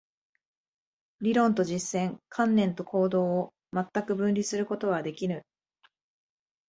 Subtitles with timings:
[1.19, 5.43] 理論と実践、観念と行動を全く分離することはできぬ。